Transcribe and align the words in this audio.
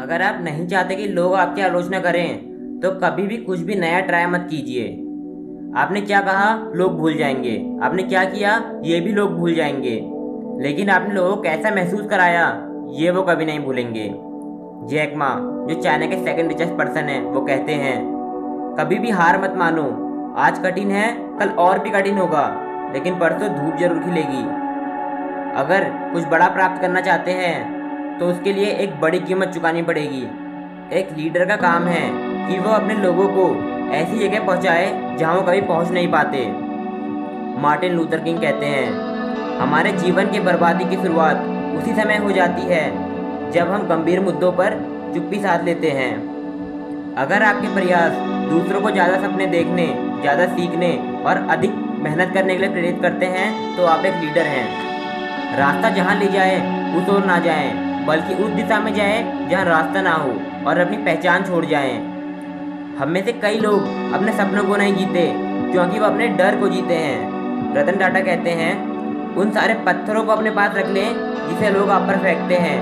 अगर 0.00 0.22
आप 0.22 0.38
नहीं 0.42 0.66
चाहते 0.66 0.96
कि 0.96 1.06
लोग 1.08 1.34
आपकी 1.34 1.62
आलोचना 1.62 1.98
करें 2.00 2.80
तो 2.80 2.90
कभी 2.90 3.26
भी 3.26 3.36
कुछ 3.36 3.60
भी 3.60 3.74
नया 3.74 4.00
ट्राई 4.00 4.26
मत 4.26 4.46
कीजिए। 4.50 4.86
आपने 5.80 6.00
क्या 6.00 6.20
कहा? 6.20 6.72
लोग 6.74 6.98
भूल 6.98 7.14
जाएँगे। 7.14 7.78
आपने 7.82 8.02
क्या 8.02 8.24
किया? 8.24 8.80
ये 8.84 9.00
भी 9.00 9.12
लोग 9.12 9.36
भूल 9.36 9.54
जाएँगे। 9.54 9.94
लेकिन 10.62 10.90
आपने 10.90 11.14
लोगों 11.14 11.36
को 11.36 11.42
कैसा 11.42 11.70
महसूस 11.70 12.06
कराया? 12.06 12.68
ये 12.90 13.10
वो 13.10 13.22
कभी 13.22 13.44
नहीं 13.44 13.60
भूलेंगे। 13.60 14.08
जैक 14.88 15.14
मा, 15.16 15.28
जो 15.68 15.80
चाइना 15.80 16.06
के 16.06 16.16
सेकंड 16.16 16.48
रिचेस्ट 16.48 16.72
पर्सन 16.72 17.04
है, 17.04 17.20
वो 17.20 17.40
कहते 17.40 17.72
हैं, 17.72 17.96
कभी 18.80 18.98
भी 18.98 19.10
हार 19.10 19.42
मत 19.42 19.54
मानो। 19.56 19.86
आज 20.36 20.58
कठिन 20.58 20.90
है, 20.90 21.38
कल 21.38 21.48
और 21.48 21.78
भी 21.78 21.90
कठिन 21.90 22.18
होगा, 22.18 22.46
लेकिन 22.94 23.14
परसों 23.14 23.48
धूप 23.48 23.78
ज़रूर 23.78 24.02
खिलेगी। 24.02 24.44
अगर 25.56 25.90
कुछ 26.12 26.24
बड़ा 26.24 26.48
प्राप्त 26.48 26.82
करना 26.82 27.00
चाहते 27.00 27.30
हैं 27.30 27.83
तो 28.20 28.26
उसके 28.26 28.52
लिए 28.52 28.66
एक 28.82 29.00
बड़ी 29.00 29.18
कीमत 29.20 29.48
चुकानी 29.48 29.82
पड़ेगी। 29.82 30.22
एक 30.92 31.08
लीडर 31.16 31.44
का 31.44 31.56
काम 31.58 31.86
है 31.86 32.04
कि 32.48 32.58
वो 32.58 32.70
अपने 32.72 32.94
लोगों 32.96 33.28
को 33.28 33.46
ऐसी 33.94 34.18
जगह 34.18 34.44
पहुँचाए 34.46 35.16
जहाँ 35.18 35.34
वो 35.34 35.42
कभी 35.42 35.60
पहुँच 35.62 35.90
नहीं 35.90 36.08
पाते। 36.08 36.46
मार्टिन 37.62 37.92
लूथर 37.92 38.20
किंग 38.20 38.38
कहते 38.38 38.66
हैं, 38.66 39.58
हमारे 39.58 39.92
जीवन 39.94 40.30
की 40.30 40.40
बर्बादी 40.42 40.84
की 40.84 40.96
शुरुआत 40.96 41.42
उसी 41.76 41.94
समय 41.94 42.16
हो 42.16 42.32
जाती 42.32 42.62
है, 42.64 42.84
जब 43.52 43.70
हम 43.70 43.86
गंभीर 43.88 44.20
मुद्दों 44.20 44.52
पर 44.52 44.78
चुप्पी 45.14 45.38
साध 45.40 45.64
लेते 45.64 45.90
हैं। 45.92 46.12
अगर 47.16 47.42
आपके 47.42 47.74
प्रयास 47.74 48.12
दूसरों 48.50 48.80
को 48.80 48.90
ज़्यादा 48.90 49.16
सपने 49.18 49.46
देखने, 49.48 49.86
ज़्यादा 50.20 50.46
सीखने 50.48 50.92
और 51.26 51.46
अधिक 51.50 51.74
मेहनत 52.00 52.34
करने 52.34 52.54
के 52.54 52.60
लिए 52.60 52.70
प्रेरित 52.70 52.98
करते 53.02 53.26
हैं 53.28 53.76
तो 53.76 53.86
आप 53.86 54.04
एक 54.04 54.14
लीडर 54.14 54.46
हैं। 54.46 55.56
रास्ता 55.58 55.90
जहाँ 55.90 56.18
ले 56.18 56.28
जाए, 56.28 56.56
उस 56.96 57.08
ओर 57.08 57.24
ना 57.24 57.38
जाए। 57.38 57.68
बल्कि 58.06 58.34
उस 58.34 58.50
दिशा 58.50 58.80
में 58.80 58.94
जाए 58.94 59.48
जहाँ 59.50 59.64
रास्ता 59.64 60.02
ना 60.02 60.12
हो 60.12 60.32
और 60.68 60.78
अपनी 60.78 60.96
पहचान 60.96 61.44
छोड़ 61.44 61.64
जाएँ। 61.64 61.94
हम 62.98 63.08
में 63.08 63.24
से 63.24 63.32
कई 63.32 63.58
लोग 63.58 64.12
अपने 64.14 64.32
सपनों 64.32 64.64
को 64.64 64.76
नहीं 64.76 64.94
जीते, 64.96 65.26
क्योंकि 65.72 65.98
वो 65.98 66.06
अपने 66.06 66.28
डर 66.28 66.56
को 66.60 66.68
जीते 66.68 66.94
हैं। 66.94 67.74
रतन 67.74 67.98
टाटा 67.98 68.20
कहते 68.20 68.50
हैं, 68.50 68.72
उन 69.36 69.50
सारे 69.50 69.74
पत्थरों 69.74 70.24
को 70.24 70.32
अपने 70.32 70.50
पास 70.50 70.76
रख 70.76 70.88
लें, 70.88 71.14
जिसे 71.48 71.70
लोग 71.70 71.90
आप 71.90 72.02
पर 72.02 72.18
फेंकते 72.18 72.54
हैं। 72.54 72.78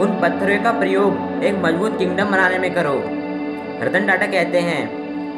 उन 0.00 0.18
पत्थरों 0.20 0.62
का 0.62 0.72
प्रयोग 0.72 1.44
एक 1.44 1.62
मज़बूत 1.64 1.98
किंगडम 1.98 2.30
बनाने 2.30 2.58
में 2.58 2.74
करो। 2.74 2.94
रतन 3.82 4.06
टाटा 4.06 4.26
कहते 4.26 4.60
हैं, 4.60 4.82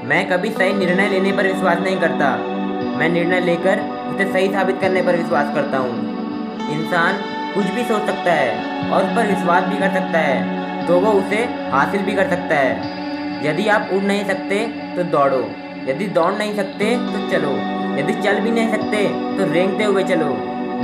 मैं 0.08 0.28
कभी 0.28 0.50
सही 0.50 0.72
निर्णय 0.72 1.08
लेने 1.08 1.32
पर 1.32 1.46
विश्वास 1.46 1.78
नहीं 1.78 1.96
करता। 1.96 2.36
मैं 2.98 3.08
निर्णय 3.08 3.40
लेकर 3.40 3.80
उसे 4.14 4.32
सही 4.32 4.48
साबित 4.48 4.80
करने 4.80 5.02
पर 5.02 5.16
विश्वास 5.16 5.54
करता 5.54 5.78
हूँ। 5.78 5.94
इंसान 6.70 7.14
कुछ 7.56 7.66
भी 7.66 7.82
सोच 7.84 8.06
सकता 8.06 8.32
है 8.32 8.90
और 8.90 9.04
उस 9.04 9.14
पर 9.16 9.26
विश्वास 9.26 9.64
भी 9.64 9.78
कर 9.78 9.92
सकता 9.92 10.18
है 10.18 10.86
तो 10.86 10.98
वो 11.00 11.12
उसे 11.12 11.36
हासिल 11.70 12.02
भी 12.02 12.14
कर 12.14 12.28
सकता 12.30 12.56
है। 12.56 13.46
यदि 13.46 13.66
आप 13.68 13.88
उड़ 13.92 14.02
नहीं 14.02 14.24
सकते 14.24 14.58
तो 14.96 15.02
दौड़ो। 15.12 15.38
यदि 15.88 16.06
दौड़ 16.08 16.32
नहीं 16.34 16.54
सकते 16.56 16.90
तो 17.06 17.28
चलो। 17.30 17.52
यदि 17.98 18.12
चल 18.22 18.40
भी 18.40 18.50
नहीं 18.50 18.68
सकते 18.70 19.02
तो 19.38 19.52
रेंगते 19.52 19.84
हुए 19.84 20.02
चलो। 20.04 20.28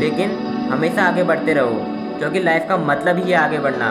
लेकिन 0.00 0.30
हमेशा 0.72 1.02
आगे 1.02 1.22
बढ़ते 1.22 1.54
रहो, 1.54 1.74
क्योंकि 2.18 2.40
लाइफ 2.40 2.66
का 2.68 2.76
मतलब 2.76 3.18
ही 3.18 3.30
है 3.30 3.36
आगे 3.38 3.58
बढ़ना। 3.58 3.88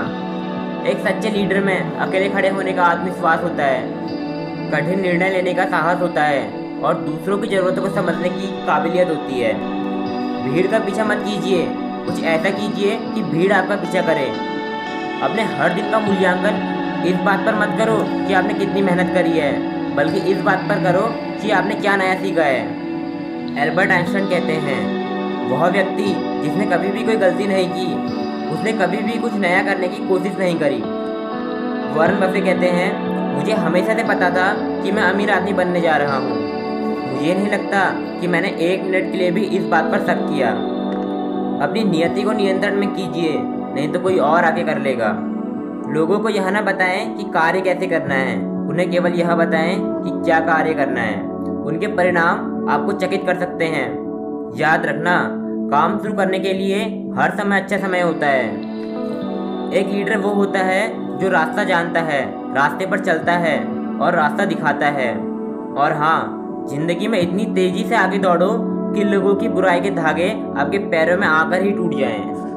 एक 0.90 1.00
सच्चे 1.00 1.30
लीडर 1.30 1.60
में 1.60 1.98
अकेले 1.98 2.30
खड़े 2.30 2.50
होने 2.50 2.74
का 2.74 2.84
आत्मविश्वास 2.84 3.44
होता 3.44 3.66
है। 3.66 4.72
कठिन 4.72 5.02
निर्णय 5.02 5.30
लेने 5.30 5.54
का 5.54 5.66
साहस 5.66 6.02
होता 6.02 6.24
है 6.24 6.42
और 6.82 6.94
दूसरों 7.02 7.38
की 7.38 7.48
ज़रूरतों 7.48 7.82
को 7.82 7.90
समझने 7.96 8.30
की 8.30 8.48
काबिलियत 8.68 9.10
होती 9.10 9.40
है। 9.40 9.54
भीड़ 10.44 10.68
का 10.68 10.80
पीछा 10.80 11.06
मत 11.06 11.24
कीजिए। 11.26 11.68
कुछ 12.06 12.24
ऐसा 12.24 12.50
कीजिए 12.50 12.98
कि 13.16 13.22
भीड़ 13.24 13.52
आपका 13.54 13.76
पीछा 13.76 14.02
करे। 14.02 14.28
अपने 15.24 15.44
हर 15.44 15.74
दिन 15.74 15.92
का 15.92 16.00
मूल्यांकन 16.00 17.04
इस 17.08 17.16
बात 17.16 17.46
पर 17.46 17.56
मत 17.56 17.78
करो 17.78 17.98
कि 18.28 18.34
आपने 18.34 18.54
कितनी 18.54 18.82
मेहनत 18.82 19.14
करी 19.14 19.32
है, 19.32 19.52
बल्कि 19.96 20.20
इस 20.32 20.42
बात 20.42 20.66
पर 20.70 20.84
करो 20.84 21.02
कि 21.42 21.52
आपने 21.52 21.76
क्या 21.76 21.96
नया 21.96 22.16
सीखा 22.16 22.44
है। 22.44 23.62
एल्बर्ट 23.64 23.92
आइंस्टाइन 23.92 24.26
कहते 24.26 24.54
हैं, 24.54 24.82
वह 25.50 25.68
व्यक्ति 25.68 26.04
जिसने 26.44 26.66
कभी 26.66 26.88
भी 26.88 27.04
कोई 27.04 27.16
गलती 27.16 27.48
नहीं 27.48 27.70
की, 27.70 27.88
उसने 28.54 28.74
कभी 28.74 28.98
भी 28.98 29.18
कुछ 29.20 29.34
नया 29.34 29.64
करने 29.64 29.88
की 29.88 30.08
कोशिश 30.08 30.38
नहीं 30.40 30.60
करी। 30.60 30.82
वरुण 31.96 32.20
बफे 32.20 32.42
कहते 32.42 32.68
हैं, 32.68 32.90
मुझे 33.36 33.54
हमेशा 33.54 33.94
से 33.94 34.04
पता 34.04 34.30
था 34.30 34.54
कि 34.84 34.92
मैं 34.92 35.04
अमीर 35.04 35.32
आदमी 35.32 35.54
बनने 35.54 35.82
जा 35.82 35.96
रहा 35.98 36.18
हूँ। 36.18 36.40
मुझे 37.12 37.34
नहीं 37.34 37.48
लगता 37.48 37.86
कि 38.22 38.28
मैंने 38.28 38.48
एक 38.48 38.84
मिनट 38.84 39.12
के 39.12 39.18
लिए 39.18 39.32
भी 39.32 39.42
इस 39.42 39.64
बात 39.64 39.92
पर 39.92 40.06
शक 40.08 40.28
किया। 40.30 40.52
अपनी 41.62 41.84
नियति 41.84 42.22
को 42.22 42.32
नियंत्रण 42.32 42.76
में 42.76 42.94
कीजिए, 42.96 43.38
नहीं 43.42 43.90
तो 43.90 44.00
कोई 44.00 44.18
और 44.18 44.44
आके 44.44 44.64
कर 44.64 44.78
लेगा। 44.78 45.08
लोगों 45.94 46.20
को 46.20 46.30
यह 46.30 46.50
ना 46.50 46.62
बताएँ 46.62 47.18
कि 47.18 47.24
कार्य 47.24 47.62
कैसे 47.62 47.88
करना 47.88 48.16
है, 48.16 48.36
उन्हें 48.68 48.92
केवल 48.92 49.12
यह 49.12 49.36
बताएँ 49.36 49.76
कि 49.78 50.12
क्या 50.26 50.40
कार्य 50.40 50.74
करना 50.74 51.02
है। 51.02 51.24
उनके 51.64 51.88
परिणाम 51.88 52.70
आपको 52.70 52.92
चकित 52.92 53.24
कर 53.26 53.40
सकते 53.40 53.66
हैं। 53.66 53.88
याद 54.58 54.86
रखना, 54.86 55.28
काम 55.72 56.00
शुरू 56.00 56.14
करने 56.14 56.40
के 56.40 56.54
लिए 56.54 56.84
हर 57.18 57.38
समय 57.38 57.62
अच्छा 57.62 57.78
समय 57.78 58.02
होता 58.02 58.28
है। 58.28 58.46
एक 59.72 59.88
लीडर 59.88 60.18
वो 60.18 60.30
होता 60.30 60.60
है 60.60 61.18
जो 61.18 61.30
रास्ता 61.30 61.64
जानता 61.64 62.00
है, 62.00 62.54
रास्ते 62.56 62.86
पर 62.86 63.00
चलता 63.00 63.32
है 63.32 63.58
और 63.98 64.16
रास्ता 64.16 64.46
दिखाता 64.46 64.86
है। 64.86 65.16
और 65.74 65.94
हाँ 65.94 66.38
ज़िंदगी 66.70 67.08
में 67.08 67.20
इतनी 67.20 67.46
तेज़ी 67.46 67.84
से 67.84 67.96
आगे 67.96 68.18
दौड़ो 68.18 68.71
कि 68.94 69.04
लोगों 69.04 69.36
की 69.36 69.48
बुराई 69.48 69.82
के 69.82 69.92
धागे 69.92 70.30
आपके 70.58 70.78
पैरों 70.90 71.18
में 71.18 71.28
आकर 71.28 71.62
ही 71.62 71.72
टूट 71.72 71.94
जाएँ। 71.94 72.51